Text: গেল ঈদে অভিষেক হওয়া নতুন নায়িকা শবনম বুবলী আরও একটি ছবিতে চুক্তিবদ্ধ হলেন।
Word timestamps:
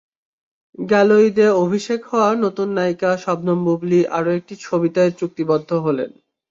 গেল 0.83 1.09
ঈদে 1.27 1.47
অভিষেক 1.63 1.99
হওয়া 2.09 2.29
নতুন 2.43 2.67
নায়িকা 2.77 3.09
শবনম 3.23 3.59
বুবলী 3.65 3.99
আরও 4.17 4.29
একটি 4.39 4.53
ছবিতে 4.65 5.01
চুক্তিবদ্ধ 5.19 5.69
হলেন। 5.85 6.11